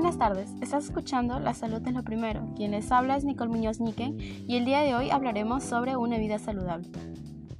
Buenas 0.00 0.16
tardes, 0.16 0.54
estás 0.60 0.84
escuchando 0.84 1.40
La 1.40 1.54
Salud 1.54 1.82
es 1.84 1.92
lo 1.92 2.04
primero. 2.04 2.54
Quien 2.54 2.70
les 2.70 2.92
habla 2.92 3.16
es 3.16 3.24
Nicole 3.24 3.50
Muñoz 3.50 3.80
Niquen 3.80 4.16
y 4.20 4.56
el 4.56 4.64
día 4.64 4.78
de 4.82 4.94
hoy 4.94 5.10
hablaremos 5.10 5.64
sobre 5.64 5.96
una 5.96 6.18
vida 6.18 6.38
saludable. 6.38 6.88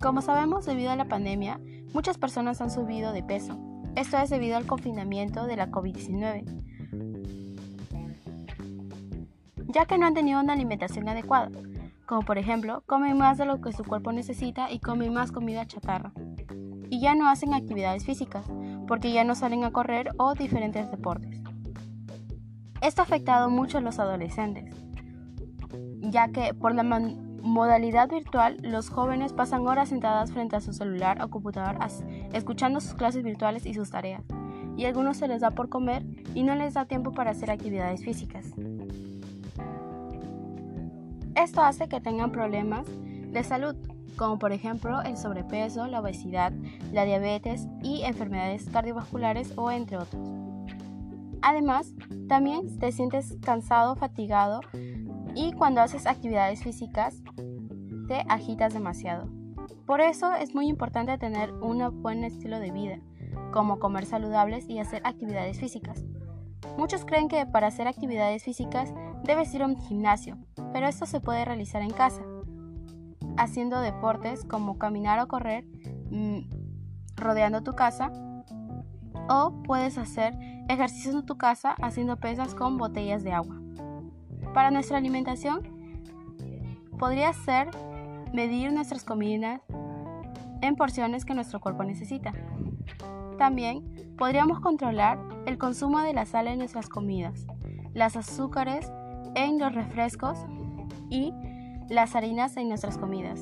Como 0.00 0.22
sabemos, 0.22 0.64
debido 0.64 0.92
a 0.92 0.96
la 0.96 1.06
pandemia, 1.06 1.58
muchas 1.92 2.16
personas 2.16 2.60
han 2.60 2.70
subido 2.70 3.12
de 3.12 3.24
peso. 3.24 3.58
Esto 3.96 4.18
es 4.18 4.30
debido 4.30 4.56
al 4.56 4.66
confinamiento 4.66 5.46
de 5.46 5.56
la 5.56 5.68
COVID-19, 5.72 6.44
ya 9.66 9.86
que 9.86 9.98
no 9.98 10.06
han 10.06 10.14
tenido 10.14 10.38
una 10.38 10.52
alimentación 10.52 11.08
adecuada, 11.08 11.50
como 12.06 12.22
por 12.22 12.38
ejemplo, 12.38 12.84
comen 12.86 13.18
más 13.18 13.38
de 13.38 13.46
lo 13.46 13.60
que 13.60 13.72
su 13.72 13.82
cuerpo 13.82 14.12
necesita 14.12 14.70
y 14.70 14.78
comen 14.78 15.12
más 15.12 15.32
comida 15.32 15.66
chatarra. 15.66 16.12
Y 16.88 17.00
ya 17.00 17.16
no 17.16 17.28
hacen 17.28 17.52
actividades 17.52 18.04
físicas, 18.04 18.46
porque 18.86 19.10
ya 19.10 19.24
no 19.24 19.34
salen 19.34 19.64
a 19.64 19.72
correr 19.72 20.12
o 20.18 20.34
diferentes 20.34 20.88
deportes. 20.92 21.47
Esto 22.80 23.02
ha 23.02 23.04
afectado 23.04 23.50
mucho 23.50 23.78
a 23.78 23.80
los 23.80 23.98
adolescentes, 23.98 24.74
ya 26.00 26.28
que 26.28 26.54
por 26.54 26.74
la 26.74 26.84
modalidad 27.42 28.08
virtual 28.08 28.56
los 28.62 28.88
jóvenes 28.88 29.32
pasan 29.32 29.66
horas 29.66 29.88
sentadas 29.88 30.32
frente 30.32 30.56
a 30.56 30.60
su 30.60 30.72
celular 30.72 31.22
o 31.22 31.28
computador 31.28 31.78
escuchando 32.32 32.80
sus 32.80 32.94
clases 32.94 33.24
virtuales 33.24 33.66
y 33.66 33.74
sus 33.74 33.90
tareas, 33.90 34.22
y 34.76 34.84
a 34.84 34.88
algunos 34.88 35.16
se 35.16 35.28
les 35.28 35.40
da 35.40 35.50
por 35.50 35.68
comer 35.68 36.04
y 36.34 36.44
no 36.44 36.54
les 36.54 36.74
da 36.74 36.84
tiempo 36.84 37.12
para 37.12 37.32
hacer 37.32 37.50
actividades 37.50 38.04
físicas. 38.04 38.46
Esto 41.34 41.62
hace 41.62 41.88
que 41.88 42.00
tengan 42.00 42.32
problemas 42.32 42.86
de 42.86 43.42
salud, 43.44 43.76
como 44.16 44.38
por 44.38 44.52
ejemplo 44.52 45.02
el 45.02 45.16
sobrepeso, 45.16 45.86
la 45.86 46.00
obesidad, 46.00 46.52
la 46.92 47.04
diabetes 47.04 47.66
y 47.82 48.02
enfermedades 48.02 48.68
cardiovasculares 48.70 49.52
o 49.56 49.70
entre 49.70 49.98
otros. 49.98 50.37
Además, 51.42 51.94
también 52.28 52.78
te 52.78 52.92
sientes 52.92 53.36
cansado, 53.42 53.94
fatigado 53.94 54.60
y 55.34 55.52
cuando 55.52 55.80
haces 55.80 56.06
actividades 56.06 56.62
físicas 56.62 57.22
te 58.08 58.24
agitas 58.28 58.74
demasiado. 58.74 59.28
Por 59.86 60.00
eso 60.00 60.34
es 60.34 60.54
muy 60.54 60.68
importante 60.68 61.16
tener 61.18 61.52
un 61.52 62.02
buen 62.02 62.24
estilo 62.24 62.58
de 62.58 62.70
vida, 62.70 62.98
como 63.52 63.78
comer 63.78 64.06
saludables 64.06 64.68
y 64.68 64.78
hacer 64.78 65.02
actividades 65.04 65.58
físicas. 65.58 66.04
Muchos 66.76 67.04
creen 67.04 67.28
que 67.28 67.46
para 67.46 67.68
hacer 67.68 67.88
actividades 67.88 68.44
físicas 68.44 68.92
debes 69.24 69.52
ir 69.54 69.62
a 69.62 69.66
un 69.66 69.80
gimnasio, 69.80 70.36
pero 70.72 70.86
esto 70.86 71.06
se 71.06 71.20
puede 71.20 71.44
realizar 71.44 71.82
en 71.82 71.90
casa, 71.90 72.22
haciendo 73.36 73.80
deportes 73.80 74.44
como 74.44 74.78
caminar 74.78 75.18
o 75.20 75.28
correr, 75.28 75.64
mm, 76.10 76.40
rodeando 77.16 77.62
tu 77.62 77.74
casa 77.74 78.10
o 79.28 79.62
puedes 79.62 79.98
hacer 79.98 80.34
ejercicios 80.68 81.14
en 81.14 81.26
tu 81.26 81.36
casa 81.36 81.74
haciendo 81.82 82.16
pesas 82.16 82.54
con 82.54 82.76
botellas 82.76 83.24
de 83.24 83.32
agua. 83.32 83.56
Para 84.54 84.70
nuestra 84.70 84.98
alimentación, 84.98 85.62
podría 86.98 87.32
ser 87.32 87.68
medir 88.32 88.72
nuestras 88.72 89.04
comidas 89.04 89.60
en 90.60 90.76
porciones 90.76 91.24
que 91.24 91.34
nuestro 91.34 91.60
cuerpo 91.60 91.84
necesita. 91.84 92.32
También 93.38 94.14
podríamos 94.18 94.60
controlar 94.60 95.18
el 95.46 95.58
consumo 95.58 96.00
de 96.00 96.12
la 96.12 96.26
sal 96.26 96.48
en 96.48 96.58
nuestras 96.58 96.88
comidas, 96.88 97.46
las 97.94 98.16
azúcares 98.16 98.90
en 99.34 99.58
los 99.58 99.74
refrescos 99.74 100.38
y 101.08 101.32
las 101.88 102.16
harinas 102.16 102.56
en 102.56 102.68
nuestras 102.68 102.98
comidas. 102.98 103.40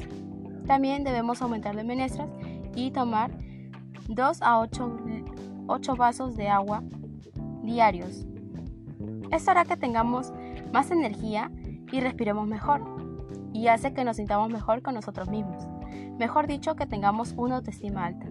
También 0.66 1.04
debemos 1.04 1.42
aumentar 1.42 1.74
de 1.76 1.84
menestras 1.84 2.28
y 2.74 2.90
tomar 2.90 3.30
2 4.08 4.42
a 4.42 4.58
8 4.60 4.98
8 5.68 5.96
vasos 5.96 6.36
de 6.36 6.48
agua 6.48 6.82
diarios. 7.66 8.24
Esto 9.30 9.50
hará 9.50 9.64
que 9.64 9.76
tengamos 9.76 10.32
más 10.72 10.90
energía 10.90 11.50
y 11.92 12.00
respiremos 12.00 12.46
mejor, 12.46 12.82
y 13.52 13.68
hace 13.68 13.92
que 13.92 14.04
nos 14.04 14.16
sintamos 14.16 14.48
mejor 14.48 14.82
con 14.82 14.94
nosotros 14.94 15.28
mismos. 15.28 15.66
Mejor 16.18 16.46
dicho, 16.46 16.76
que 16.76 16.86
tengamos 16.86 17.34
una 17.36 17.56
autoestima 17.56 18.06
alta. 18.06 18.26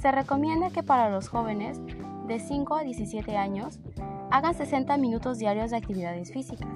Se 0.00 0.12
recomienda 0.12 0.70
que 0.70 0.82
para 0.82 1.10
los 1.10 1.28
jóvenes 1.28 1.80
de 2.28 2.38
5 2.38 2.76
a 2.76 2.82
17 2.82 3.36
años 3.36 3.80
hagan 4.30 4.54
60 4.54 4.96
minutos 4.98 5.38
diarios 5.38 5.70
de 5.70 5.76
actividades 5.76 6.30
físicas, 6.30 6.68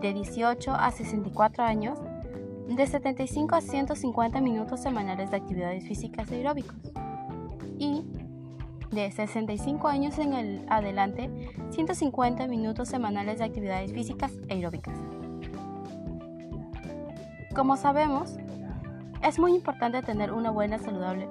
de 0.00 0.12
18 0.14 0.72
a 0.72 0.90
64 0.90 1.64
años 1.64 1.98
de 2.68 2.86
75 2.86 3.54
a 3.54 3.60
150 3.60 4.40
minutos 4.40 4.80
semanales 4.80 5.30
de 5.30 5.36
actividades 5.36 5.86
físicas 5.86 6.30
aeróbicos 6.30 6.76
de 9.02 9.10
65 9.12 9.86
años 9.86 10.18
en 10.18 10.32
el 10.32 10.66
adelante 10.68 11.30
150 11.70 12.46
minutos 12.48 12.88
semanales 12.88 13.38
de 13.38 13.44
actividades 13.44 13.92
físicas 13.92 14.32
aeróbicas. 14.50 14.98
Como 17.54 17.76
sabemos, 17.76 18.36
es 19.22 19.38
muy 19.38 19.54
importante 19.54 20.02
tener 20.02 20.32
una 20.32 20.50
buena 20.50 20.78
saludable, 20.78 21.28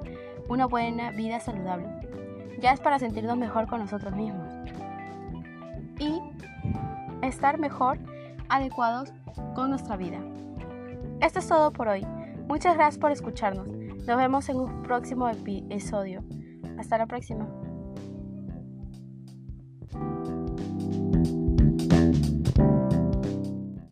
una 0.47 0.66
buena 0.66 1.11
vida 1.11 1.39
saludable. 1.39 1.88
Ya 2.59 2.72
es 2.72 2.79
para 2.79 3.00
sentirnos 3.00 3.38
mejor 3.38 3.67
con 3.67 3.81
nosotros 3.81 4.16
mismos 4.16 4.47
y 6.00 6.19
estar 7.22 7.59
mejor 7.59 8.00
adecuados 8.50 9.11
con 9.56 9.69
nuestra 9.69 9.97
vida. 9.97 10.19
Esto 11.22 11.39
es 11.39 11.47
todo 11.47 11.72
por 11.72 11.88
hoy. 11.88 12.06
Muchas 12.47 12.75
gracias 12.75 12.97
por 12.97 13.11
escucharnos. 13.11 13.67
Nos 13.67 14.17
vemos 14.17 14.47
en 14.50 14.57
un 14.57 14.83
próximo 14.83 15.27
episodio. 15.27 16.23
Hasta 16.77 16.97
la 16.97 17.07
próxima. 17.07 17.66